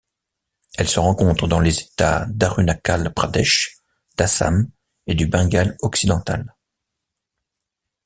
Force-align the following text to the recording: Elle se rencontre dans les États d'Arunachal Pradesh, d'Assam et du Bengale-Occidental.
Elle 0.79 0.87
se 0.87 0.99
rencontre 0.99 1.47
dans 1.47 1.59
les 1.59 1.79
États 1.81 2.25
d'Arunachal 2.31 3.13
Pradesh, 3.13 3.77
d'Assam 4.17 4.67
et 5.05 5.13
du 5.13 5.27
Bengale-Occidental. 5.27 6.55